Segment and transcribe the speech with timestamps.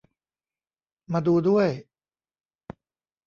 [1.13, 1.67] มาดูด้วย